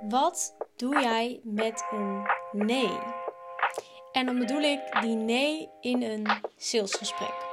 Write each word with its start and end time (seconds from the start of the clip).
Wat 0.00 0.54
doe 0.76 1.00
jij 1.00 1.40
met 1.42 1.84
een 1.90 2.26
nee? 2.52 2.90
En 4.12 4.26
dan 4.26 4.38
bedoel 4.38 4.60
ik 4.60 4.80
die 5.00 5.16
nee 5.16 5.68
in 5.80 6.02
een 6.02 6.26
salesgesprek. 6.56 7.46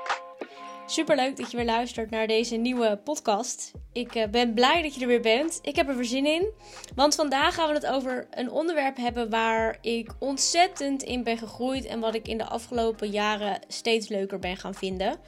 Superleuk 0.86 1.38
dat 1.38 1.52
je 1.52 1.58
weer 1.58 1.66
luistert 1.66 2.10
naar 2.10 2.28
deze 2.28 2.56
nieuwe 2.56 3.00
podcast. 3.04 3.72
Ik 3.94 4.16
eh, 4.16 4.28
ben 4.30 4.54
blij 4.54 4.82
dat 4.82 4.96
je 4.96 5.02
er 5.02 5.08
weer 5.08 5.22
bent. 5.22 5.60
Ik 5.62 5.76
heb 5.76 5.88
er 5.88 5.96
weer 5.96 6.06
zin 6.06 6.26
in. 6.26 6.52
Want 6.96 7.16
vandaag 7.16 7.56
gaan 7.56 7.68
we 7.68 7.74
het 7.74 7.86
over 7.86 8.28
een 8.32 8.52
onderwerp 8.52 8.98
hebben 8.98 9.30
waar 9.30 9.78
ik 9.82 10.12
ontzettend 10.20 11.04
in 11.04 11.24
ben 11.24 11.38
gegroeid. 11.38 11.86
En 11.86 12.00
wat 12.00 12.16
ik 12.16 12.28
in 12.28 12.38
de 12.38 12.46
afgelopen 12.46 13.10
jaren 13.10 13.60
steeds 13.68 14.08
leuker 14.08 14.40
ben 14.40 14.58
gaan 14.58 14.76
vinden. 14.76 15.20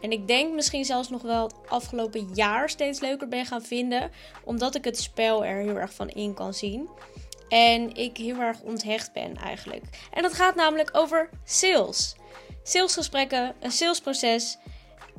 En 0.00 0.12
ik 0.12 0.26
denk 0.26 0.54
misschien 0.54 0.84
zelfs 0.84 1.08
nog 1.08 1.22
wel 1.22 1.42
het 1.42 1.54
afgelopen 1.68 2.28
jaar 2.34 2.70
steeds 2.70 3.00
leuker 3.00 3.28
ben 3.28 3.46
gaan 3.46 3.62
vinden. 3.62 4.10
Omdat 4.44 4.74
ik 4.74 4.84
het 4.84 4.98
spel 4.98 5.44
er 5.44 5.62
heel 5.62 5.76
erg 5.76 5.94
van 5.94 6.08
in 6.08 6.34
kan 6.34 6.54
zien. 6.54 6.88
En 7.48 7.94
ik 7.94 8.16
heel 8.16 8.38
erg 8.38 8.60
onthecht 8.60 9.12
ben 9.12 9.36
eigenlijk. 9.36 9.84
En 10.12 10.22
dat 10.22 10.32
gaat 10.32 10.54
namelijk 10.54 10.90
over 10.92 11.28
sales. 11.44 12.16
Salesgesprekken, 12.62 13.54
een 13.60 13.70
salesproces. 13.70 14.58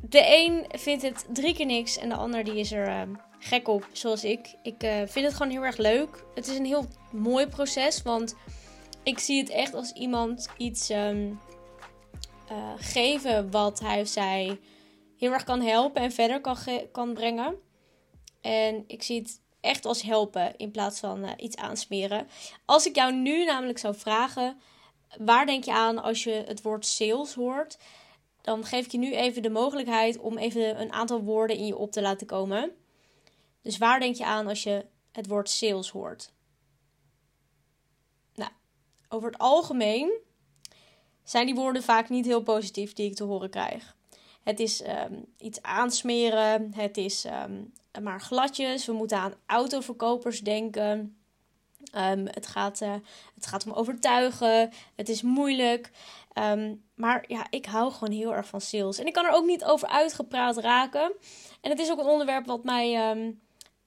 De 0.02 0.24
een 0.26 0.80
vindt 0.80 1.04
het 1.04 1.26
drie 1.34 1.54
keer 1.54 1.66
niks 1.66 1.98
en 1.98 2.10
de 2.10 2.16
ander 2.16 2.44
die 2.44 2.56
is 2.56 2.72
er 2.72 2.88
uh, 2.88 3.02
gek 3.40 3.68
op, 3.68 3.88
zoals 3.92 4.24
ik. 4.24 4.56
Ik 4.64 4.84
uh, 4.84 4.92
vind 5.06 5.26
het 5.26 5.34
gewoon 5.34 5.52
heel 5.52 5.66
erg 5.66 5.78
leuk. 5.78 6.24
Het 6.36 6.48
is 6.48 6.58
een 6.58 6.66
heel 6.66 6.86
mooi 7.12 7.48
proces, 7.48 8.02
want 8.02 8.36
ik 9.04 9.20
zie 9.20 9.40
het 9.40 9.50
echt 9.50 9.74
als 9.74 9.92
iemand 9.92 10.50
iets 10.58 10.90
um, 10.90 11.40
uh, 12.52 12.74
geven 12.78 13.52
wat 13.52 13.80
hij 13.80 14.02
of 14.02 14.08
zij 14.08 14.60
heel 15.18 15.32
erg 15.32 15.44
kan 15.44 15.62
helpen 15.62 16.02
en 16.02 16.12
verder 16.12 16.42
kan, 16.42 16.58
kan 16.92 17.14
brengen. 17.14 17.56
En 18.42 18.84
ik 18.88 19.04
zie 19.04 19.20
het 19.20 19.42
echt 19.60 19.86
als 19.86 20.02
helpen 20.02 20.58
in 20.58 20.72
plaats 20.72 21.00
van 21.00 21.24
uh, 21.24 21.32
iets 21.38 21.56
aansmeren. 21.56 22.28
Als 22.66 22.86
ik 22.86 22.96
jou 22.96 23.14
nu 23.14 23.46
namelijk 23.46 23.78
zou 23.78 23.96
vragen, 23.96 24.62
waar 25.18 25.46
denk 25.46 25.64
je 25.64 25.74
aan 25.74 26.02
als 26.02 26.24
je 26.24 26.44
het 26.48 26.62
woord 26.62 26.86
sales 26.86 27.34
hoort? 27.34 27.78
Dan 28.42 28.66
geef 28.66 28.86
ik 28.86 28.92
je 28.92 28.98
nu 28.98 29.16
even 29.16 29.42
de 29.42 29.50
mogelijkheid 29.50 30.20
om 30.20 30.38
even 30.38 30.82
een 30.82 30.92
aantal 30.92 31.22
woorden 31.22 31.58
in 31.58 31.66
je 31.66 31.78
op 31.78 31.92
te 31.92 32.02
laten 32.02 32.28
komen. 32.28 32.72
Dus 33.62 33.78
waar 33.78 34.00
denk 34.00 34.16
je 34.16 34.26
aan 34.26 34.48
als 34.48 34.64
je 34.64 34.86
het 35.12 35.28
woord 35.28 35.50
sales 35.50 35.90
hoort? 35.90 36.34
Nou, 38.36 38.52
over 39.10 39.32
het 39.32 39.40
algemeen 39.40 40.20
zijn 41.32 41.46
die 41.46 41.56
woorden 41.56 41.84
vaak 41.84 42.10
niet 42.10 42.26
heel 42.26 42.42
positief 42.42 42.94
die 42.94 43.10
ik 43.10 43.16
te 43.16 43.24
horen 43.24 43.50
krijg. 43.50 43.96
Het 44.44 44.60
is 44.60 44.82
um, 44.82 45.26
iets 45.38 45.62
aansmeren, 45.62 46.72
het 46.76 46.98
is 46.98 47.26
um, 47.26 47.74
maar 48.04 48.22
gladjes. 48.22 48.86
We 48.86 48.94
moeten 48.94 49.18
aan 49.18 49.34
autoverkopers 49.46 50.40
denken. 50.40 51.16
Um, 51.96 52.28
het, 52.28 52.48
gaat, 52.48 52.82
uh, 52.82 52.94
het 53.36 53.46
gaat 53.46 53.66
om 53.66 53.72
overtuigen. 53.72 54.72
Het 54.96 55.10
is 55.10 55.22
moeilijk. 55.22 55.92
Maar 56.96 57.24
ja, 57.28 57.46
ik 57.50 57.66
hou 57.66 57.92
gewoon 57.92 58.14
heel 58.14 58.36
erg 58.36 58.48
van 58.48 58.62
sales. 58.62 59.00
En 59.00 59.06
ik 59.06 59.14
kan 59.14 59.26
er 59.26 59.32
ook 59.32 59.46
niet 59.46 59.64
over 59.64 59.88
uitgepraat 59.88 60.58
raken. 60.58 61.12
En 61.62 61.70
het 61.70 61.80
is 61.80 61.92
ook 61.92 62.00
een 62.00 62.06
onderwerp 62.06 62.46
wat 62.46 62.64
mij 62.64 63.10
um, 63.10 63.42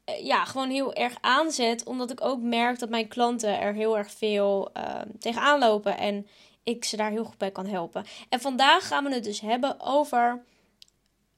ja, 0.04 0.44
gewoon 0.44 0.70
heel 0.70 0.94
erg 0.94 1.14
aanzet. 1.20 1.84
Omdat 1.84 2.10
ik 2.10 2.24
ook 2.24 2.40
merk 2.40 2.78
dat 2.78 2.88
mijn 2.88 3.08
klanten 3.08 3.60
er 3.60 3.74
heel 3.74 3.98
erg 3.98 4.10
veel 4.10 4.72
tegenaan 5.18 5.58
lopen. 5.58 5.98
En 5.98 6.26
ik 6.64 6.84
ze 6.84 6.96
daar 6.96 7.10
heel 7.10 7.24
goed 7.24 7.38
bij 7.38 7.50
kan 7.50 7.66
helpen. 7.66 8.04
En 8.28 8.40
vandaag 8.40 8.86
gaan 8.86 9.04
we 9.04 9.14
het 9.14 9.24
dus 9.24 9.40
hebben 9.40 9.80
over 9.80 10.44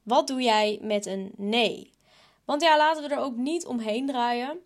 wat 0.02 0.26
doe 0.26 0.42
jij 0.42 0.78
met 0.82 1.06
een 1.06 1.32
nee? 1.36 1.90
Want 2.44 2.62
ja, 2.62 2.76
laten 2.76 3.02
we 3.02 3.14
er 3.14 3.20
ook 3.20 3.36
niet 3.36 3.66
omheen 3.66 4.06
draaien. 4.06 4.58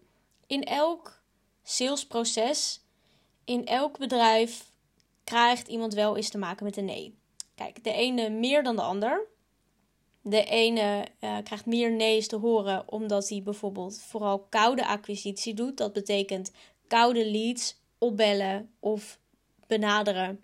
In 0.47 0.65
elk 0.65 1.23
salesproces, 1.63 2.81
in 3.45 3.67
elk 3.67 3.99
bedrijf 3.99 4.65
krijgt 5.25 5.69
iemand 5.69 5.95
wel 5.95 6.17
eens 6.17 6.29
te 6.29 6.39
maken 6.39 6.65
met 6.65 6.77
een 6.77 6.85
nee. 6.85 7.19
Kijk, 7.55 7.85
de 7.85 7.93
ene 7.93 8.29
meer 8.29 8.63
dan 8.63 8.77
de 8.77 8.83
ander. 8.83 9.27
De 10.23 10.45
ene 10.45 11.07
uh, 11.21 11.39
krijgt 11.45 11.67
meer 11.67 11.93
nee's 11.93 12.29
te 12.29 12.37
horen 12.37 12.93
omdat 12.93 13.29
hij 13.29 13.43
bijvoorbeeld 13.43 14.01
vooral 14.01 14.39
koude 14.49 14.87
acquisitie 14.87 15.55
doet. 15.55 15.77
Dat 15.77 15.93
betekent 15.93 16.53
koude 16.87 17.31
leads 17.31 17.77
opbellen 17.99 18.75
of 18.81 19.19
benaderen 19.67 20.41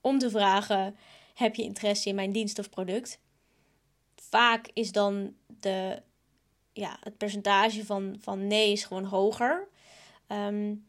om 0.00 0.18
te 0.18 0.30
vragen: 0.30 0.96
heb 1.34 1.54
je 1.54 1.62
interesse 1.62 2.08
in 2.08 2.14
mijn 2.14 2.32
dienst 2.32 2.58
of 2.58 2.70
product? 2.70 3.20
Vaak 4.16 4.68
is 4.72 4.92
dan 4.92 5.34
de 5.46 6.02
ja, 6.72 6.96
het 7.00 7.16
percentage 7.16 7.84
van, 7.84 8.16
van 8.20 8.46
nee 8.46 8.72
is 8.72 8.84
gewoon 8.84 9.04
hoger. 9.04 9.68
Um, 10.28 10.86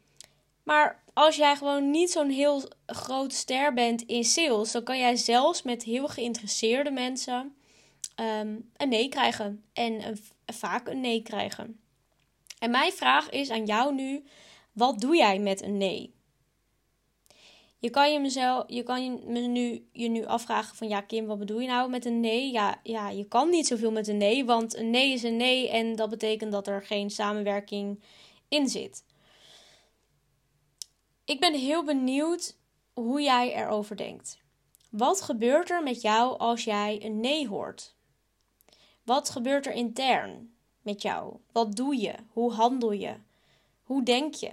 maar 0.64 1.04
als 1.14 1.36
jij 1.36 1.56
gewoon 1.56 1.92
niet 1.92 2.12
zo'n 2.12 2.30
heel 2.30 2.64
grote 2.86 3.36
ster 3.36 3.74
bent 3.74 4.02
in 4.02 4.24
sales, 4.24 4.72
dan 4.72 4.84
kan 4.84 4.98
jij 4.98 5.16
zelfs 5.16 5.62
met 5.62 5.84
heel 5.84 6.08
geïnteresseerde 6.08 6.92
mensen 6.92 7.56
um, 8.16 8.70
een 8.78 8.90
nee 8.90 9.10
krijgen. 9.10 9.64
En 9.74 10.08
een, 10.08 10.20
vaak 10.46 10.88
een 10.88 11.02
nee 11.02 11.22
krijgen. 11.22 11.80
En 12.60 12.72
mijn 12.72 12.92
vraag 12.92 13.30
is 13.30 13.50
aan 13.50 13.66
jou 13.66 13.94
nu: 13.94 14.24
wat 14.72 15.00
doe 15.00 15.16
jij 15.16 15.40
met 15.40 15.62
een 15.62 15.78
nee? 15.78 16.14
Je 17.82 17.90
kan 17.90 18.12
je, 18.12 18.64
je 18.68 18.84
kan 18.84 19.04
je, 19.04 19.10
nu, 19.48 19.88
je 19.92 20.10
nu 20.10 20.26
afvragen 20.26 20.76
van 20.76 20.88
ja 20.88 21.02
Kim, 21.02 21.26
wat 21.26 21.40
bedoel 21.40 21.60
je 21.60 21.68
nou 21.68 21.90
met 21.90 22.06
een 22.06 22.20
nee? 22.20 22.52
Ja, 22.52 22.80
ja, 22.84 23.10
je 23.10 23.28
kan 23.28 23.50
niet 23.50 23.68
zoveel 23.68 23.92
met 23.92 24.08
een 24.08 24.18
nee, 24.18 24.46
want 24.46 24.76
een 24.76 24.90
nee 24.90 25.14
is 25.14 25.24
een 25.24 25.38
nee 25.38 25.70
en 25.70 25.96
dat 25.96 26.10
betekent 26.10 26.52
dat 26.52 26.68
er 26.68 26.84
geen 26.84 27.10
samenwerking 27.10 28.04
in 28.48 28.70
zit. 28.70 29.04
Ik 31.26 31.40
ben 31.40 31.54
heel 31.54 31.84
benieuwd 31.84 32.58
hoe 32.94 33.22
jij 33.22 33.56
erover 33.56 33.98
denkt. 33.98 34.40
Wat 34.90 35.22
gebeurt 35.22 35.70
er 35.70 35.84
met 35.84 36.02
jou 36.02 36.38
als 36.38 36.64
jij 36.64 37.04
een 37.04 37.20
nee 37.20 37.48
hoort? 37.48 37.96
Wat 39.04 39.30
gebeurt 39.30 39.66
er 39.66 39.74
intern 39.74 40.56
met 40.82 41.02
jou? 41.02 41.38
Wat 41.52 41.76
doe 41.76 42.02
je? 42.02 42.14
Hoe 42.30 42.52
handel 42.52 42.92
je? 42.92 43.16
Hoe 43.84 44.04
denk 44.04 44.34
je? 44.34 44.52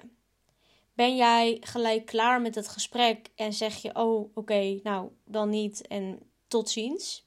Ben 0.99 1.17
jij 1.17 1.57
gelijk 1.61 2.07
klaar 2.07 2.41
met 2.41 2.55
het 2.55 2.69
gesprek 2.69 3.31
en 3.35 3.53
zeg 3.53 3.83
je: 3.83 3.95
Oh, 3.95 4.31
oké, 4.37 4.81
nou 4.83 5.11
dan 5.25 5.49
niet 5.49 5.87
en 5.87 6.31
tot 6.49 6.71
ziens? 6.71 7.27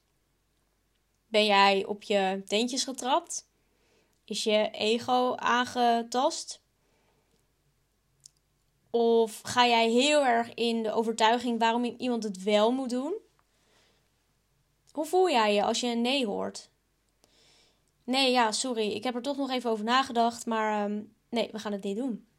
Ben 1.28 1.46
jij 1.46 1.86
op 1.86 2.04
je 2.04 2.42
teentjes 2.46 2.84
getrapt? 2.84 3.50
Is 4.26 4.44
je 4.44 4.70
ego 4.72 5.36
aangetast? 5.36 6.62
Of 8.90 9.42
ga 9.44 9.68
jij 9.68 9.90
heel 9.90 10.26
erg 10.26 10.54
in 10.54 10.84
de 10.84 10.92
overtuiging 10.92 11.60
waarom 11.60 11.84
iemand 11.84 12.24
het 12.24 12.44
wel 12.44 12.72
moet 12.72 12.90
doen? 12.90 13.14
Hoe 14.92 15.06
voel 15.06 15.30
jij 15.30 15.54
je 15.54 15.64
als 15.64 15.80
je 15.80 15.88
een 15.88 16.02
nee 16.02 16.26
hoort? 16.26 16.70
Nee, 18.04 18.32
ja, 18.32 18.52
sorry, 18.52 18.92
ik 18.92 19.04
heb 19.04 19.16
er 19.16 19.22
toch 19.22 19.38
nog 19.38 19.50
even 19.50 19.70
over 19.70 19.86
nagedacht, 19.86 20.46
maar 20.46 20.90
um, 20.90 21.16
nee, 21.30 21.50
we 21.52 21.60
gaan 21.60 21.72
het 21.72 21.84
niet 21.84 21.98
doen. 21.98 22.30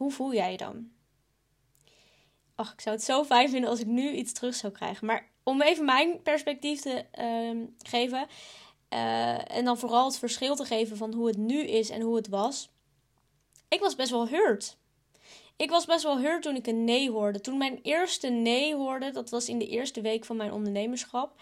Hoe 0.00 0.10
voel 0.10 0.34
jij 0.34 0.50
je 0.50 0.56
dan? 0.56 0.90
Ach, 2.54 2.72
ik 2.72 2.80
zou 2.80 2.96
het 2.96 3.04
zo 3.04 3.24
fijn 3.24 3.50
vinden 3.50 3.70
als 3.70 3.80
ik 3.80 3.86
nu 3.86 4.10
iets 4.10 4.32
terug 4.32 4.54
zou 4.54 4.72
krijgen. 4.72 5.06
Maar 5.06 5.30
om 5.42 5.62
even 5.62 5.84
mijn 5.84 6.22
perspectief 6.22 6.80
te 6.80 7.04
uh, 7.18 7.66
geven. 7.78 8.26
Uh, 8.90 9.56
en 9.56 9.64
dan 9.64 9.78
vooral 9.78 10.04
het 10.04 10.18
verschil 10.18 10.56
te 10.56 10.64
geven 10.64 10.96
van 10.96 11.14
hoe 11.14 11.26
het 11.26 11.36
nu 11.36 11.60
is 11.60 11.90
en 11.90 12.00
hoe 12.00 12.16
het 12.16 12.28
was. 12.28 12.70
Ik 13.68 13.80
was 13.80 13.94
best 13.94 14.10
wel 14.10 14.28
hurt. 14.28 14.76
Ik 15.56 15.70
was 15.70 15.86
best 15.86 16.02
wel 16.02 16.20
hurt 16.20 16.42
toen 16.42 16.56
ik 16.56 16.66
een 16.66 16.84
nee 16.84 17.10
hoorde. 17.10 17.40
Toen 17.40 17.58
mijn 17.58 17.78
eerste 17.82 18.28
nee 18.28 18.74
hoorde, 18.74 19.10
dat 19.10 19.30
was 19.30 19.48
in 19.48 19.58
de 19.58 19.68
eerste 19.68 20.00
week 20.00 20.24
van 20.24 20.36
mijn 20.36 20.52
ondernemerschap. 20.52 21.40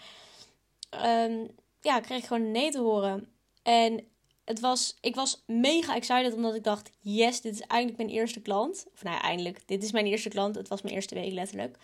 Um, 1.05 1.47
ja, 1.81 1.99
kreeg 1.99 2.17
ik 2.17 2.25
gewoon 2.25 2.43
een 2.43 2.51
nee 2.51 2.71
te 2.71 2.79
horen. 2.79 3.33
En 3.63 4.07
het 4.49 4.59
was, 4.59 4.97
ik 5.01 5.15
was 5.15 5.43
mega 5.45 5.95
excited 5.95 6.33
omdat 6.33 6.55
ik 6.55 6.63
dacht: 6.63 6.89
yes, 6.99 7.41
dit 7.41 7.53
is 7.53 7.61
eindelijk 7.61 7.97
mijn 7.97 8.09
eerste 8.09 8.41
klant. 8.41 8.85
Of 8.93 9.03
nou 9.03 9.15
ja, 9.15 9.21
eindelijk, 9.21 9.67
dit 9.67 9.83
is 9.83 9.91
mijn 9.91 10.05
eerste 10.05 10.29
klant. 10.29 10.55
Het 10.55 10.67
was 10.67 10.81
mijn 10.81 10.95
eerste 10.95 11.15
week 11.15 11.31
letterlijk. 11.31 11.77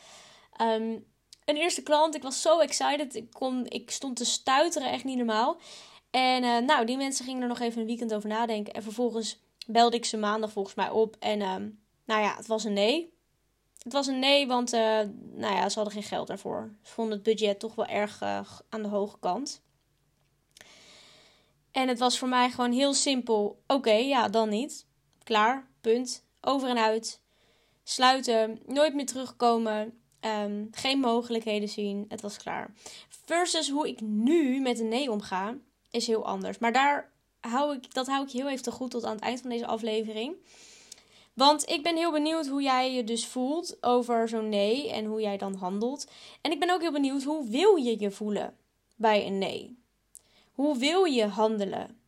Um, 0.62 1.06
een 1.46 1.56
eerste 1.56 1.84
klant. 1.84 2.16
Ik 2.16 2.22
was 2.22 2.42
zo 2.42 2.60
excited. 2.60 3.16
Ik, 3.16 3.32
kon, 3.32 3.66
ik 3.68 3.92
stond 3.92 4.16
te 4.16 4.26
stuiteren, 4.26 4.92
echt 4.92 5.04
niet 5.04 5.18
normaal. 5.18 5.58
En 6.12 6.44
uh, 6.44 6.58
nou, 6.58 6.86
die 6.86 6.98
mensen 6.98 7.26
gingen 7.26 7.42
er 7.42 7.48
nog 7.48 7.60
even 7.60 7.82
een 7.82 7.88
weekend 7.88 8.14
over 8.14 8.30
nadenken. 8.30 8.74
En 8.74 8.84
vervolgens 8.84 9.40
belde 9.68 9.98
ik 9.98 10.06
ze 10.06 10.18
maandag 10.18 10.52
volgens 10.52 10.76
mij 10.76 10.90
op. 10.90 11.16
En 11.20 11.42
um, 11.42 11.80
nou 12.06 12.22
ja, 12.22 12.36
het 12.36 12.48
was 12.48 12.64
een 12.64 12.74
nee. 12.74 13.14
Het 13.84 13.94
was 13.94 14.08
een 14.08 14.20
nee, 14.20 14.48
want 14.48 14.74
uh, 14.74 14.80
nou 15.34 15.56
ja, 15.56 15.70
ze 15.70 15.76
hadden 15.76 15.94
geen 15.94 16.04
geld 16.04 16.28
daarvoor. 16.28 16.76
Ze 16.82 16.94
vonden 16.94 17.14
het 17.14 17.24
budget 17.24 17.60
toch 17.60 17.76
wel 17.76 17.86
erg 17.86 18.22
uh, 18.22 18.40
aan 18.70 18.82
de 18.82 18.88
hoge 18.88 19.20
kant. 19.20 19.64
En 21.76 21.88
het 21.88 22.00
was 22.00 22.18
voor 22.18 22.28
mij 22.28 22.50
gewoon 22.50 22.72
heel 22.72 22.94
simpel. 22.94 23.64
Oké, 23.68 23.92
ja, 23.92 24.30
dan 24.30 24.50
niet. 24.50 24.86
Klaar, 25.24 25.70
punt. 25.82 26.26
Over 26.42 26.70
en 26.70 26.78
uit. 26.78 27.22
Sluiten, 27.84 28.60
nooit 28.66 28.94
meer 28.94 29.06
terugkomen. 29.06 30.00
Um, 30.22 30.68
geen 30.72 31.00
mogelijkheden 31.00 31.70
zien. 31.70 32.06
Het 32.08 32.22
was 32.22 32.38
klaar. 32.38 32.74
Versus 33.26 33.70
hoe 33.70 33.88
ik 33.88 34.02
nu 34.02 34.60
met 34.60 34.80
een 34.80 34.88
nee 34.88 35.12
omga, 35.12 35.58
is 35.92 36.08
heel 36.08 36.26
anders. 36.26 36.58
Maar 36.58 36.74
daar 36.74 37.12
hou 37.40 37.76
ik, 37.76 37.94
dat 37.94 38.08
hou 38.08 38.26
ik 38.26 38.32
heel 38.32 38.50
even 38.50 38.64
te 38.64 38.72
goed 38.72 38.92
tot 38.92 39.04
aan 39.04 39.16
het 39.16 39.24
eind 39.24 39.42
van 39.42 39.50
deze 39.50 39.68
aflevering. 39.68 40.36
Want 41.34 41.70
ik 41.70 41.84
ben 41.84 41.96
heel 41.96 42.12
benieuwd 42.12 42.48
hoe 42.48 42.62
jij 42.62 42.94
je 42.94 43.04
dus 43.04 43.26
voelt 43.26 43.84
over 43.84 44.30
zo'n 44.30 44.50
nee 44.50 44.92
en 44.92 45.06
hoe 45.06 45.22
jij 45.22 45.38
dan 45.38 45.56
handelt. 45.56 46.08
En 46.42 46.52
ik 46.52 46.60
ben 46.60 46.70
ook 46.70 46.82
heel 46.82 46.92
benieuwd 46.92 47.24
hoe 47.24 47.50
wil 47.50 47.76
je 47.76 48.00
je 48.00 48.12
voelen 48.12 48.58
bij 48.96 49.26
een 49.26 49.38
nee? 49.38 49.84
Hoe 50.56 50.78
wil 50.78 51.04
je 51.04 51.26
handelen? 51.26 52.00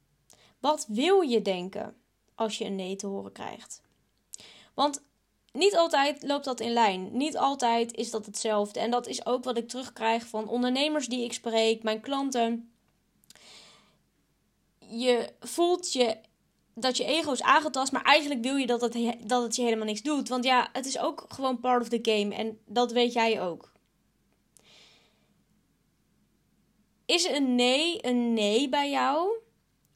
Wat 0.59 0.85
wil 0.89 1.21
je 1.21 1.41
denken 1.41 1.95
als 2.35 2.57
je 2.57 2.65
een 2.65 2.75
nee 2.75 2.95
te 2.95 3.07
horen 3.07 3.31
krijgt? 3.31 3.81
Want 4.73 5.03
niet 5.51 5.75
altijd 5.75 6.23
loopt 6.23 6.45
dat 6.45 6.59
in 6.59 6.71
lijn. 6.71 7.17
Niet 7.17 7.37
altijd 7.37 7.95
is 7.95 8.11
dat 8.11 8.25
hetzelfde. 8.25 8.79
En 8.79 8.91
dat 8.91 9.07
is 9.07 9.25
ook 9.25 9.43
wat 9.43 9.57
ik 9.57 9.67
terugkrijg 9.67 10.27
van 10.27 10.47
ondernemers 10.47 11.07
die 11.07 11.23
ik 11.23 11.33
spreek, 11.33 11.83
mijn 11.83 12.01
klanten. 12.01 12.71
Je 14.79 15.29
voelt 15.39 15.93
je 15.93 16.17
dat 16.73 16.97
je 16.97 17.05
ego 17.05 17.31
is 17.31 17.41
aangetast, 17.41 17.91
maar 17.91 18.03
eigenlijk 18.03 18.43
wil 18.43 18.55
je 18.55 18.67
dat 18.67 18.79
dat 19.25 19.43
het 19.43 19.55
je 19.55 19.61
helemaal 19.61 19.85
niks 19.85 20.01
doet. 20.01 20.29
Want 20.29 20.43
ja, 20.43 20.69
het 20.73 20.85
is 20.85 20.99
ook 20.99 21.25
gewoon 21.27 21.59
part 21.59 21.81
of 21.81 21.89
the 21.89 21.99
game 22.01 22.35
en 22.35 22.59
dat 22.65 22.91
weet 22.91 23.13
jij 23.13 23.41
ook. 23.41 23.71
Is 27.07 27.29
een 27.29 27.55
nee 27.55 28.05
een 28.05 28.33
nee 28.33 28.69
bij 28.69 28.89
jou? 28.89 29.31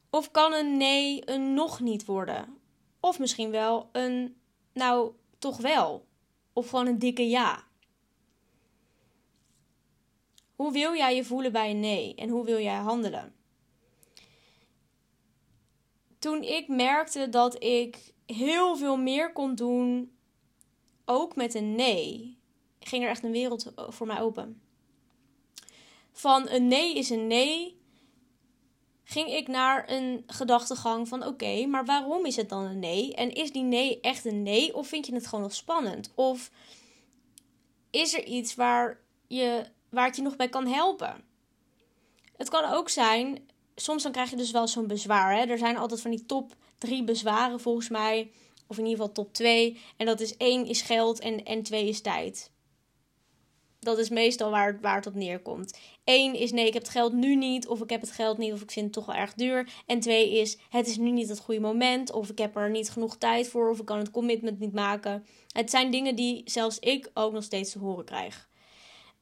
Of 0.09 0.31
kan 0.31 0.53
een 0.53 0.77
nee 0.77 1.29
een 1.29 1.53
nog 1.53 1.79
niet 1.79 2.05
worden? 2.05 2.57
Of 2.99 3.19
misschien 3.19 3.51
wel 3.51 3.89
een 3.91 4.35
nou 4.73 5.11
toch 5.39 5.57
wel? 5.57 6.05
Of 6.53 6.69
gewoon 6.69 6.87
een 6.87 6.99
dikke 6.99 7.29
ja? 7.29 7.63
Hoe 10.55 10.71
wil 10.71 10.95
jij 10.95 11.15
je 11.15 11.23
voelen 11.23 11.51
bij 11.51 11.69
een 11.69 11.79
nee 11.79 12.15
en 12.15 12.29
hoe 12.29 12.45
wil 12.45 12.59
jij 12.59 12.77
handelen? 12.77 13.35
toen 16.21 16.43
ik 16.43 16.67
merkte 16.67 17.29
dat 17.29 17.63
ik 17.63 18.13
heel 18.25 18.75
veel 18.77 18.97
meer 18.97 19.33
kon 19.33 19.55
doen, 19.55 20.11
ook 21.05 21.35
met 21.35 21.53
een 21.53 21.75
nee, 21.75 22.37
ging 22.79 23.03
er 23.03 23.09
echt 23.09 23.23
een 23.23 23.31
wereld 23.31 23.73
voor 23.75 24.07
mij 24.07 24.21
open. 24.21 24.61
Van 26.11 26.49
een 26.49 26.67
nee 26.67 26.95
is 26.95 27.09
een 27.09 27.27
nee, 27.27 27.79
ging 29.03 29.29
ik 29.29 29.47
naar 29.47 29.89
een 29.89 30.23
gedachtegang 30.27 31.07
van 31.07 31.25
oké, 31.25 31.65
maar 31.65 31.85
waarom 31.85 32.25
is 32.25 32.35
het 32.35 32.49
dan 32.49 32.63
een 32.63 32.79
nee? 32.79 33.15
En 33.15 33.33
is 33.33 33.51
die 33.51 33.63
nee 33.63 33.99
echt 33.99 34.25
een 34.25 34.43
nee 34.43 34.75
of 34.75 34.87
vind 34.87 35.05
je 35.05 35.13
het 35.13 35.27
gewoon 35.27 35.43
nog 35.43 35.55
spannend? 35.55 36.11
Of 36.15 36.51
is 37.89 38.13
er 38.13 38.23
iets 38.23 38.55
waar, 38.55 38.99
je, 39.27 39.65
waar 39.89 40.05
het 40.05 40.15
je 40.15 40.21
nog 40.21 40.35
bij 40.35 40.49
kan 40.49 40.67
helpen? 40.67 41.23
Het 42.37 42.49
kan 42.49 42.71
ook 42.71 42.89
zijn 42.89 43.49
soms 43.81 44.03
dan 44.03 44.11
krijg 44.11 44.29
je 44.29 44.35
dus 44.35 44.51
wel 44.51 44.67
zo'n 44.67 44.87
bezwaar. 44.87 45.35
Hè? 45.35 45.45
Er 45.45 45.57
zijn 45.57 45.77
altijd 45.77 46.01
van 46.01 46.11
die 46.11 46.25
top 46.25 46.55
drie 46.77 47.03
bezwaren 47.03 47.59
volgens 47.59 47.89
mij. 47.89 48.31
Of 48.67 48.77
in 48.77 48.85
ieder 48.85 48.99
geval 48.99 49.13
top 49.13 49.33
2. 49.33 49.79
En 49.97 50.05
dat 50.05 50.19
is 50.19 50.37
één 50.37 50.65
is 50.65 50.81
geld 50.81 51.19
en, 51.19 51.43
en 51.43 51.63
twee 51.63 51.87
is 51.87 52.01
tijd. 52.01 52.51
Dat 53.81 53.97
is 53.97 54.09
meestal 54.09 54.49
waar, 54.49 54.79
waar 54.81 54.95
het 54.95 55.07
op 55.07 55.13
neerkomt. 55.13 55.79
Eén 56.03 56.33
is 56.33 56.51
nee, 56.51 56.67
ik 56.67 56.73
heb 56.73 56.81
het 56.81 56.91
geld 56.91 57.13
nu 57.13 57.35
niet. 57.35 57.67
Of 57.67 57.81
ik 57.81 57.89
heb 57.89 58.01
het 58.01 58.11
geld 58.11 58.37
niet. 58.37 58.53
Of 58.53 58.61
ik 58.61 58.71
vind 58.71 58.85
het 58.85 58.93
toch 58.93 59.05
wel 59.05 59.15
erg 59.15 59.33
duur. 59.33 59.69
En 59.85 59.99
twee 59.99 60.39
is 60.39 60.57
het 60.69 60.87
is 60.87 60.97
nu 60.97 61.11
niet 61.11 61.29
het 61.29 61.39
goede 61.39 61.59
moment. 61.59 62.11
Of 62.11 62.29
ik 62.29 62.37
heb 62.37 62.55
er 62.55 62.69
niet 62.69 62.89
genoeg 62.89 63.17
tijd 63.17 63.49
voor. 63.49 63.69
Of 63.69 63.79
ik 63.79 63.85
kan 63.85 63.97
het 63.97 64.11
commitment 64.11 64.59
niet 64.59 64.73
maken. 64.73 65.25
Het 65.47 65.69
zijn 65.69 65.91
dingen 65.91 66.15
die 66.15 66.41
zelfs 66.45 66.79
ik 66.79 67.09
ook 67.13 67.33
nog 67.33 67.43
steeds 67.43 67.71
te 67.71 67.79
horen 67.79 68.05
krijg. 68.05 68.49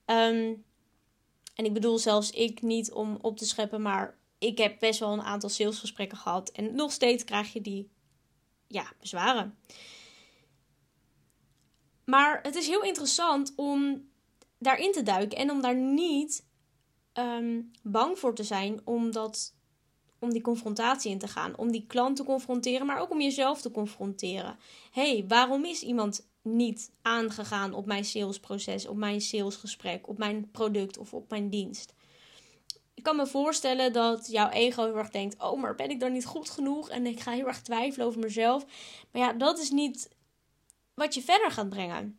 Ehm, 0.06 0.54
en 1.56 1.66
ik 1.66 1.74
bedoel 1.74 1.98
zelfs 1.98 2.32
ik 2.32 2.62
niet 2.62 2.92
om 2.92 3.18
op 3.22 3.38
te 3.38 3.46
scheppen, 3.46 3.82
maar 3.82 4.18
ik 4.40 4.58
heb 4.58 4.80
best 4.80 5.00
wel 5.00 5.14
een 5.14 5.22
aantal 5.22 5.50
salesgesprekken 5.50 6.18
gehad. 6.18 6.50
En 6.50 6.76
nog 6.76 6.92
steeds 6.92 7.24
krijg 7.24 7.54
je 7.54 7.62
die 7.62 7.90
ja, 8.68 8.92
bezwaren. 9.00 9.58
Maar 12.06 12.40
het 12.42 12.56
is 12.56 12.68
heel 12.68 12.84
interessant 12.84 13.54
om 13.56 14.08
daarin 14.60 14.92
te 14.92 15.04
duiken 15.04 15.38
en 15.38 15.52
om 15.52 15.62
daar 15.62 15.76
niet 15.76 16.46
ehm, 17.14 17.62
bang 17.82 18.20
voor 18.20 18.36
te 18.36 18.44
zijn 18.44 18.82
om, 18.84 19.12
dat, 19.12 19.54
om 20.20 20.30
die 20.30 20.42
confrontatie 20.42 21.12
in 21.12 21.20
te 21.20 21.28
gaan. 21.28 21.58
Om 21.58 21.72
die 21.72 21.86
klant 21.88 22.16
te 22.16 22.24
confronteren, 22.24 22.86
maar 22.86 23.00
ook 23.00 23.12
om 23.12 23.22
jezelf 23.22 23.62
te 23.62 23.72
confronteren. 23.72 24.58
hey, 24.92 25.26
waarom 25.28 25.66
is 25.66 25.84
iemand 25.84 26.28
niet 26.42 26.92
aangegaan 27.02 27.74
op 27.74 27.86
mijn 27.86 28.06
salesproces, 28.06 28.88
op 28.88 28.98
mijn 28.98 29.22
salesgesprek, 29.22 30.08
op 30.08 30.18
mijn 30.18 30.52
product 30.52 30.98
of 30.98 31.14
op 31.14 31.30
mijn 31.30 31.50
dienst? 31.50 31.94
ik 33.00 33.06
kan 33.06 33.16
me 33.16 33.28
voorstellen 33.28 33.94
dat 33.94 34.28
jouw 34.28 34.50
ego 34.50 34.84
heel 34.84 34.98
erg 34.98 35.10
denkt: 35.10 35.42
Oh, 35.42 35.62
maar 35.62 35.76
ben 35.76 35.90
ik 35.90 36.00
dan 36.00 36.12
niet 36.12 36.26
goed 36.26 36.50
genoeg? 36.50 36.90
En 36.90 37.06
ik 37.06 37.20
ga 37.20 37.32
heel 37.32 37.48
erg 37.48 37.62
twijfelen 37.62 38.08
over 38.08 38.20
mezelf. 38.20 38.66
Maar 39.12 39.22
ja, 39.22 39.34
dat 39.34 39.60
is 39.60 39.70
niet 39.70 40.10
wat 40.94 41.14
je 41.14 41.22
verder 41.22 41.52
gaat 41.52 41.70
brengen. 41.70 42.19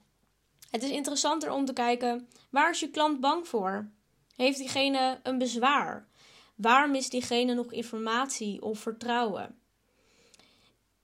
Het 0.71 0.83
is 0.83 0.91
interessanter 0.91 1.53
om 1.53 1.65
te 1.65 1.73
kijken: 1.73 2.29
waar 2.51 2.71
is 2.71 2.81
je 2.81 2.91
klant 2.91 3.21
bang 3.21 3.49
voor? 3.49 3.91
Heeft 4.37 4.59
diegene 4.59 5.21
een 5.23 5.39
bezwaar? 5.39 6.09
Waar 6.55 6.91
mist 6.91 7.11
diegene 7.11 7.55
nog 7.55 7.73
informatie 7.73 8.63
of 8.63 8.79
vertrouwen? 8.79 9.59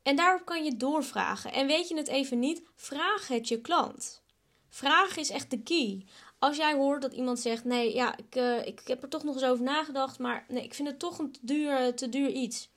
En 0.02 0.16
daarop 0.16 0.44
kan 0.44 0.64
je 0.64 0.76
doorvragen. 0.76 1.52
En 1.52 1.66
weet 1.66 1.88
je 1.88 1.96
het 1.96 2.08
even 2.08 2.38
niet? 2.38 2.62
Vraag 2.74 3.28
het 3.28 3.48
je 3.48 3.60
klant. 3.60 4.22
Vraag 4.68 5.16
is 5.16 5.30
echt 5.30 5.50
de 5.50 5.62
key. 5.62 6.04
Als 6.38 6.56
jij 6.56 6.74
hoort 6.74 7.02
dat 7.02 7.12
iemand 7.12 7.40
zegt: 7.40 7.64
Nee, 7.64 7.94
ja, 7.94 8.16
ik, 8.16 8.36
uh, 8.36 8.66
ik 8.66 8.80
heb 8.84 9.02
er 9.02 9.08
toch 9.08 9.24
nog 9.24 9.34
eens 9.34 9.44
over 9.44 9.64
nagedacht, 9.64 10.18
maar 10.18 10.44
nee, 10.48 10.64
ik 10.64 10.74
vind 10.74 10.88
het 10.88 10.98
toch 10.98 11.18
een 11.18 11.32
te 11.32 11.38
duur, 11.42 11.94
te 11.94 12.08
duur 12.08 12.30
iets. 12.30 12.70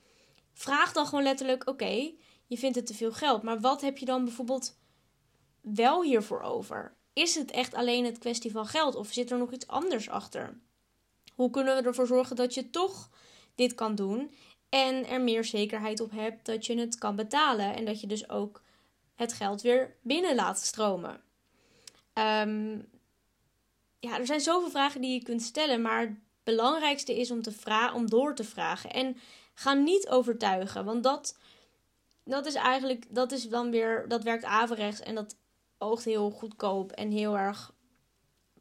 Vraag 0.54 0.94
dan 0.94 1.06
gewoon 1.06 1.24
letterlijk: 1.24 1.70
Oké, 1.70 2.12
je 2.46 2.58
vindt 2.58 2.76
het 2.76 2.86
te 2.86 2.94
veel 2.94 3.12
geld, 3.12 3.44
maar 3.44 3.60
wat 3.60 3.82
heb 3.82 3.98
je 3.98 4.06
dan 4.06 4.24
bijvoorbeeld 4.24 4.79
wel 5.62 6.04
hiervoor 6.04 6.42
over? 6.42 6.94
Is 7.14 7.36
het 7.36 7.52
echt 7.52 7.74
alleen 7.74 8.06
het 8.06 8.18
kwestie 8.18 8.52
van 8.52 8.66
geld 8.66 8.96
of 8.96 9.12
zit 9.12 9.32
er 9.32 9.38
nog 9.38 9.52
iets 9.52 9.68
anders 9.68 10.10
achter? 10.10 10.58
Hoe 11.36 11.50
kunnen 11.50 11.76
we 11.76 11.88
ervoor 11.88 12.08
zorgen 12.08 12.36
dat 12.36 12.54
je 12.54 12.70
toch 12.70 13.10
dit 13.56 13.76
kan 13.76 13.96
doen 13.96 14.32
en 14.70 15.08
er 15.08 15.22
meer 15.22 15.46
zekerheid 15.46 16.00
op 16.00 16.12
hebt 16.12 16.46
dat 16.46 16.66
je 16.66 16.80
het 16.80 16.98
kan 16.98 17.16
betalen 17.16 17.76
en 17.76 17.86
dat 17.86 18.02
je 18.02 18.08
dus 18.08 18.30
ook 18.30 18.62
het 19.16 19.34
geld 19.34 19.62
weer 19.62 19.96
binnen 20.02 20.36
laat 20.36 20.60
stromen? 20.60 21.22
Um, 22.14 22.88
ja, 24.00 24.18
er 24.18 24.26
zijn 24.26 24.42
zoveel 24.42 24.70
vragen 24.70 25.02
die 25.02 25.14
je 25.14 25.24
kunt 25.24 25.42
stellen, 25.42 25.82
maar 25.82 26.00
het 26.00 26.16
belangrijkste 26.44 27.20
is 27.20 27.32
om, 27.32 27.42
te 27.42 27.52
vra 27.52 27.94
om 27.94 28.10
door 28.10 28.36
te 28.36 28.44
vragen. 28.44 28.92
En 28.92 29.18
ga 29.54 29.74
niet 29.74 30.10
overtuigen, 30.10 30.86
want 30.86 31.04
dat, 31.04 31.38
dat 32.24 32.46
is 32.46 32.54
eigenlijk, 32.54 33.06
dat 33.10 33.32
is 33.32 33.50
dan 33.50 33.72
weer, 33.72 34.06
dat 34.08 34.24
werkt 34.24 34.44
averechts 34.44 35.00
en 35.00 35.16
dat 35.16 35.36
oogt 35.80 36.06
heel 36.06 36.30
goedkoop 36.30 36.92
en 36.92 37.12
heel 37.12 37.38
erg 37.38 37.74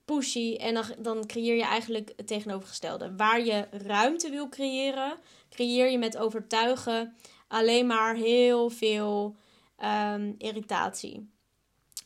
pushy. 0.04 0.56
En 0.56 0.84
dan, 0.98 1.26
creëer 1.26 1.56
je 1.56 1.64
eigenlijk 1.64 2.12
het 2.16 2.26
tegenovergestelde. 2.26 3.16
Waar 3.16 3.44
je 3.44 3.68
ruimte 3.70 4.30
wil 4.30 4.48
creëren, 4.48 5.18
creëer 5.50 5.90
je 5.90 5.98
met 5.98 6.16
overtuigen 6.16 7.16
alleen 7.48 7.86
maar 7.86 8.14
heel 8.14 8.70
veel 8.70 9.36
um, 9.84 10.34
irritatie. 10.38 11.30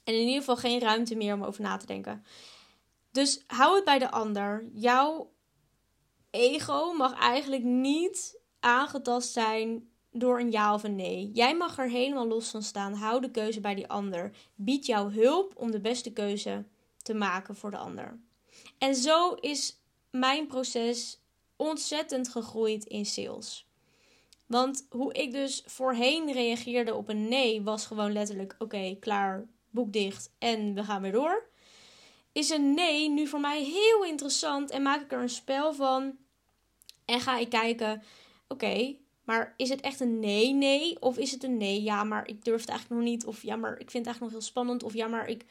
En 0.05 0.15
in 0.15 0.21
ieder 0.21 0.39
geval 0.39 0.57
geen 0.57 0.81
ruimte 0.81 1.15
meer 1.15 1.35
om 1.35 1.45
over 1.45 1.63
na 1.63 1.77
te 1.77 1.87
denken. 1.87 2.25
Dus 3.11 3.45
hou 3.47 3.75
het 3.75 3.85
bij 3.85 3.99
de 3.99 4.11
ander. 4.11 4.65
Jouw 4.73 5.33
ego 6.31 6.93
mag 6.93 7.19
eigenlijk 7.19 7.63
niet 7.63 8.41
aangetast 8.61 9.33
zijn 9.33 9.92
door 10.13 10.41
een 10.41 10.51
ja 10.51 10.75
of 10.75 10.83
een 10.83 10.97
nee. 10.97 11.31
Jij 11.33 11.57
mag 11.57 11.79
er 11.79 11.89
helemaal 11.89 12.27
los 12.27 12.49
van 12.49 12.63
staan. 12.63 12.95
Hou 12.95 13.21
de 13.21 13.31
keuze 13.31 13.61
bij 13.61 13.75
die 13.75 13.89
ander. 13.89 14.37
Bied 14.55 14.87
jouw 14.87 15.11
hulp 15.11 15.53
om 15.57 15.71
de 15.71 15.81
beste 15.81 16.13
keuze 16.13 16.65
te 17.03 17.15
maken 17.15 17.57
voor 17.57 17.71
de 17.71 17.77
ander. 17.77 18.19
En 18.79 18.95
zo 18.95 19.33
is 19.33 19.79
mijn 20.11 20.47
proces 20.47 21.21
ontzettend 21.57 22.29
gegroeid 22.29 22.85
in 22.85 23.07
sales. 23.07 23.67
Want 24.47 24.87
hoe 24.91 25.13
ik 25.13 25.33
dus 25.33 25.63
voorheen 25.67 26.33
reageerde 26.33 26.95
op 26.95 27.09
een 27.09 27.29
nee 27.29 27.63
was 27.63 27.87
gewoon 27.87 28.13
letterlijk: 28.13 28.55
oké, 28.59 28.97
klaar, 29.01 29.47
boek 29.71 29.93
dicht 29.93 30.31
en 30.39 30.75
we 30.75 30.85
gaan 30.85 31.03
weer 31.03 31.13
door 31.13 31.51
is 32.33 32.51
een 32.51 32.75
nee 32.75 33.11
nu 33.11 33.27
voor 33.27 33.41
mij 33.41 33.63
heel 33.63 34.05
interessant 34.05 34.71
en 34.71 34.83
maak 34.83 35.01
ik 35.01 35.13
er 35.13 35.21
een 35.21 35.29
spel 35.29 35.75
van. 35.75 36.17
En 37.05 37.21
ga 37.21 37.39
ik 37.39 37.49
kijken, 37.49 38.03
oké, 38.49 38.97
maar 39.33 39.55
is 39.57 39.69
het 39.69 39.81
echt 39.81 40.01
een 40.01 40.19
nee, 40.19 40.53
nee? 40.53 40.97
Of 41.01 41.19
is 41.19 41.31
het 41.31 41.43
een 41.45 41.57
nee, 41.57 41.83
ja, 41.83 42.05
maar 42.05 42.29
ik 42.29 42.45
durf 42.45 42.61
het 42.61 42.69
eigenlijk 42.69 43.01
nog 43.01 43.11
niet. 43.11 43.27
Of 43.27 43.43
ja, 43.43 43.57
maar 43.57 43.73
ik 43.73 43.91
vind 43.91 43.93
het 43.93 44.07
eigenlijk 44.07 44.21
nog 44.21 44.31
heel 44.31 44.51
spannend. 44.51 44.83
Of 44.83 44.95
ja, 44.95 45.07
maar 45.07 45.29
ik 45.29 45.45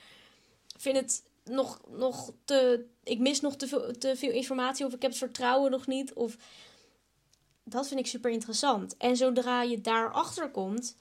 vind 0.77 0.97
het 0.97 1.23
nog, 1.43 1.81
nog 1.89 2.31
te. 2.45 2.85
Ik 3.03 3.19
mis 3.19 3.41
nog 3.41 3.55
te 3.55 3.67
veel, 3.67 3.91
te 3.91 4.15
veel 4.15 4.31
informatie. 4.31 4.85
Of 4.85 4.93
ik 4.93 5.01
heb 5.01 5.11
het 5.11 5.19
vertrouwen 5.19 5.71
nog 5.71 5.88
niet. 5.88 6.13
Of 6.13 6.38
dat 7.63 7.88
vind 7.88 8.00
ik 8.00 8.07
super 8.07 8.31
interessant. 8.31 8.97
En 8.97 9.17
zodra 9.17 9.61
je 9.61 9.81
daarachter 9.81 10.51
komt, 10.51 10.95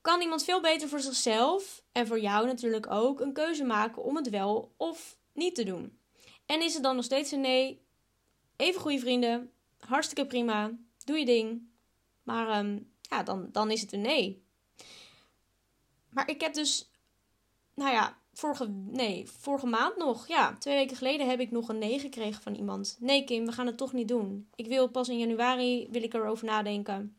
kan 0.00 0.20
iemand 0.20 0.44
veel 0.44 0.60
beter 0.60 0.88
voor 0.88 1.00
zichzelf 1.00 1.82
en 1.92 2.06
voor 2.06 2.20
jou 2.20 2.46
natuurlijk 2.46 2.90
ook 2.90 3.20
een 3.20 3.32
keuze 3.32 3.64
maken 3.64 4.02
om 4.02 4.16
het 4.16 4.30
wel 4.30 4.72
of 4.76 5.16
niet 5.32 5.54
te 5.54 5.64
doen. 5.64 5.98
En 6.46 6.62
is 6.62 6.74
het 6.74 6.82
dan 6.82 6.96
nog 6.96 7.04
steeds 7.04 7.32
een 7.32 7.40
nee? 7.40 7.80
Even 8.56 8.80
goede 8.80 8.98
vrienden, 8.98 9.50
hartstikke 9.78 10.26
prima, 10.26 10.70
doe 11.04 11.18
je 11.18 11.24
ding. 11.24 11.72
Maar 12.24 12.58
um, 12.58 12.92
ja, 13.00 13.22
dan, 13.22 13.48
dan 13.52 13.70
is 13.70 13.80
het 13.80 13.92
een 13.92 14.00
nee. 14.00 14.44
Maar 16.10 16.28
ik 16.28 16.40
heb 16.40 16.54
dus, 16.54 16.90
nou 17.74 17.92
ja, 17.92 18.18
vorige, 18.32 18.66
nee, 18.70 19.28
vorige 19.38 19.66
maand 19.66 19.96
nog, 19.96 20.28
ja, 20.28 20.56
twee 20.58 20.76
weken 20.76 20.96
geleden 20.96 21.28
heb 21.28 21.40
ik 21.40 21.50
nog 21.50 21.68
een 21.68 21.78
nee 21.78 21.98
gekregen 21.98 22.42
van 22.42 22.54
iemand. 22.54 22.96
Nee, 23.00 23.24
Kim, 23.24 23.46
we 23.46 23.52
gaan 23.52 23.66
het 23.66 23.76
toch 23.76 23.92
niet 23.92 24.08
doen. 24.08 24.48
Ik 24.54 24.66
wil 24.66 24.88
pas 24.88 25.08
in 25.08 25.18
januari, 25.18 25.88
wil 25.90 26.02
ik 26.02 26.14
erover 26.14 26.46
nadenken. 26.46 27.16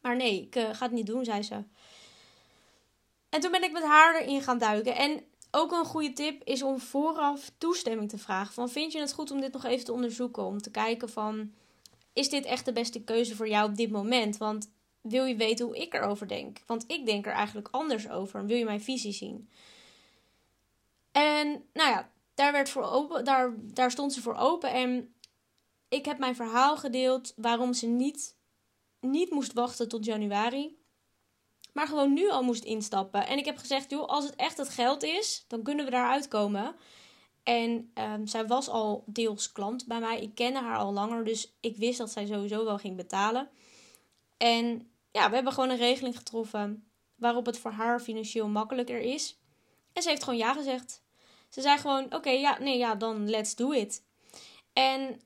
Maar 0.00 0.16
nee, 0.16 0.42
ik 0.42 0.56
uh, 0.56 0.68
ga 0.72 0.84
het 0.84 0.92
niet 0.92 1.06
doen, 1.06 1.24
zei 1.24 1.42
ze. 1.42 1.64
En 3.28 3.40
toen 3.40 3.50
ben 3.50 3.62
ik 3.62 3.72
met 3.72 3.82
haar 3.82 4.20
erin 4.20 4.42
gaan 4.42 4.58
duiken. 4.58 4.96
En 4.96 5.22
ook 5.50 5.72
een 5.72 5.84
goede 5.84 6.12
tip 6.12 6.44
is 6.44 6.62
om 6.62 6.78
vooraf 6.78 7.50
toestemming 7.58 8.08
te 8.08 8.18
vragen. 8.18 8.54
Van 8.54 8.68
vind 8.68 8.92
je 8.92 9.00
het 9.00 9.12
goed 9.12 9.30
om 9.30 9.40
dit 9.40 9.52
nog 9.52 9.64
even 9.64 9.84
te 9.84 9.92
onderzoeken? 9.92 10.44
Om 10.44 10.58
te 10.58 10.70
kijken 10.70 11.08
van, 11.08 11.52
is 12.18 12.28
dit 12.28 12.44
echt 12.44 12.64
de 12.64 12.72
beste 12.72 13.04
keuze 13.04 13.36
voor 13.36 13.48
jou 13.48 13.70
op 13.70 13.76
dit 13.76 13.90
moment? 13.90 14.36
Want 14.36 14.70
wil 15.00 15.24
je 15.24 15.36
weten 15.36 15.66
hoe 15.66 15.78
ik 15.78 15.94
erover 15.94 16.28
denk? 16.28 16.62
Want 16.66 16.84
ik 16.86 17.06
denk 17.06 17.26
er 17.26 17.32
eigenlijk 17.32 17.68
anders 17.70 18.08
over. 18.08 18.46
Wil 18.46 18.56
je 18.56 18.64
mijn 18.64 18.80
visie 18.80 19.12
zien? 19.12 19.50
En 21.12 21.48
nou 21.72 21.90
ja, 21.90 22.10
daar, 22.34 22.52
werd 22.52 22.68
voor 22.68 22.82
open, 22.82 23.24
daar, 23.24 23.54
daar 23.58 23.90
stond 23.90 24.12
ze 24.12 24.22
voor 24.22 24.34
open. 24.34 24.72
En 24.72 25.14
ik 25.88 26.04
heb 26.04 26.18
mijn 26.18 26.34
verhaal 26.36 26.76
gedeeld 26.76 27.32
waarom 27.36 27.72
ze 27.72 27.86
niet, 27.86 28.36
niet 29.00 29.30
moest 29.30 29.52
wachten 29.52 29.88
tot 29.88 30.04
januari. 30.04 30.76
Maar 31.72 31.86
gewoon 31.86 32.12
nu 32.12 32.30
al 32.30 32.42
moest 32.42 32.64
instappen. 32.64 33.26
En 33.26 33.38
ik 33.38 33.44
heb 33.44 33.56
gezegd, 33.56 33.90
joh, 33.90 34.08
als 34.08 34.24
het 34.24 34.36
echt 34.36 34.56
het 34.56 34.68
geld 34.68 35.02
is, 35.02 35.44
dan 35.48 35.62
kunnen 35.62 35.84
we 35.84 35.90
daaruit 35.90 36.28
komen. 36.28 36.76
En 37.42 37.92
um, 37.94 38.26
zij 38.26 38.46
was 38.46 38.68
al 38.68 39.04
deels 39.06 39.52
klant 39.52 39.86
bij 39.86 40.00
mij. 40.00 40.20
Ik 40.20 40.34
kende 40.34 40.58
haar 40.58 40.78
al 40.78 40.92
langer, 40.92 41.24
dus 41.24 41.56
ik 41.60 41.76
wist 41.76 41.98
dat 41.98 42.10
zij 42.10 42.26
sowieso 42.26 42.64
wel 42.64 42.78
ging 42.78 42.96
betalen. 42.96 43.48
En 44.36 44.90
ja, 45.10 45.28
we 45.28 45.34
hebben 45.34 45.52
gewoon 45.52 45.70
een 45.70 45.76
regeling 45.76 46.16
getroffen 46.16 46.88
waarop 47.14 47.46
het 47.46 47.58
voor 47.58 47.70
haar 47.70 48.00
financieel 48.00 48.48
makkelijker 48.48 49.00
is. 49.00 49.38
En 49.92 50.02
ze 50.02 50.08
heeft 50.08 50.24
gewoon 50.24 50.38
ja 50.38 50.52
gezegd. 50.52 51.02
Ze 51.48 51.60
zei 51.60 51.78
gewoon: 51.78 52.14
Oké, 52.14 52.30
ja, 52.30 52.58
nee, 52.58 52.78
ja, 52.78 52.94
dan 52.94 53.30
let's 53.30 53.54
do 53.54 53.70
it. 53.70 54.04
En 54.72 55.20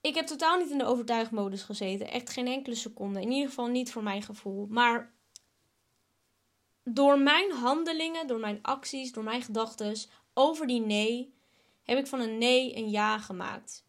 ik 0.00 0.14
heb 0.14 0.26
totaal 0.26 0.58
niet 0.58 0.70
in 0.70 0.78
de 0.78 0.84
overtuigmodus 0.84 1.62
gezeten. 1.62 2.10
Echt 2.10 2.30
geen 2.30 2.46
enkele 2.46 2.74
seconde. 2.74 3.20
In 3.20 3.30
ieder 3.30 3.48
geval 3.48 3.66
niet 3.66 3.92
voor 3.92 4.02
mijn 4.02 4.22
gevoel. 4.22 4.66
Maar 4.70 5.12
door 6.84 7.18
mijn 7.18 7.52
handelingen, 7.52 8.26
door 8.26 8.38
mijn 8.38 8.58
acties, 8.62 9.12
door 9.12 9.24
mijn 9.24 9.42
gedachten 9.42 9.96
over 10.40 10.66
die 10.66 10.80
nee, 10.80 11.34
heb 11.82 11.98
ik 11.98 12.06
van 12.06 12.20
een 12.20 12.38
nee 12.38 12.76
een 12.76 12.90
ja 12.90 13.18
gemaakt. 13.18 13.84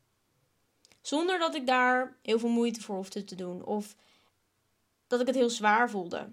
Zonder 1.01 1.39
dat 1.39 1.55
ik 1.55 1.65
daar 1.65 2.17
heel 2.22 2.39
veel 2.39 2.50
moeite 2.50 2.81
voor 2.81 2.96
hoefde 2.96 3.24
te 3.24 3.36
doen. 3.36 3.65
Of 3.65 3.96
dat 5.08 5.22
ik 5.22 5.27
het 5.27 5.36
heel 5.36 5.50
zwaar 5.50 5.89
voelde. 5.89 6.31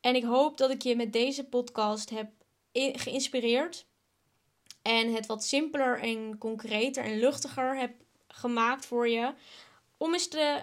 En 0.00 0.14
ik 0.14 0.24
hoop 0.24 0.56
dat 0.56 0.70
ik 0.70 0.82
je 0.82 0.96
met 0.96 1.12
deze 1.12 1.44
podcast 1.44 2.10
heb 2.10 2.30
geïnspireerd. 2.72 3.86
En 4.82 5.14
het 5.14 5.26
wat 5.26 5.44
simpeler 5.44 6.00
en 6.00 6.38
concreter 6.38 7.04
en 7.04 7.18
luchtiger 7.18 7.78
heb 7.78 7.94
gemaakt 8.28 8.86
voor 8.86 9.08
je. 9.08 9.34
Om 9.96 10.12
eens 10.12 10.28
te, 10.28 10.62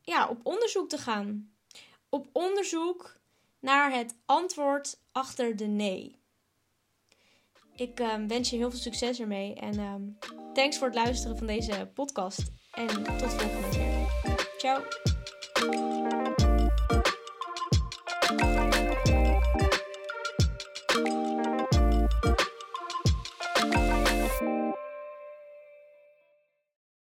ja, 0.00 0.28
op 0.28 0.40
onderzoek 0.42 0.88
te 0.88 0.98
gaan. 0.98 1.52
Op 2.08 2.28
onderzoek 2.32 3.16
naar 3.58 3.92
het 3.92 4.14
antwoord 4.24 4.98
achter 5.12 5.56
de 5.56 5.66
nee. 5.66 6.16
Ik 7.76 8.00
um, 8.00 8.28
wens 8.28 8.50
je 8.50 8.56
heel 8.56 8.70
veel 8.70 8.78
succes 8.78 9.20
ermee. 9.20 9.54
En 9.54 9.78
um, 9.78 10.18
thanks 10.52 10.78
voor 10.78 10.86
het 10.86 10.96
luisteren 10.96 11.38
van 11.38 11.46
deze 11.46 11.90
podcast. 11.94 12.42
En 12.72 12.86
tot 12.86 13.32
volgende 13.32 13.68
keer. 13.70 14.06
Ciao. 14.58 16.05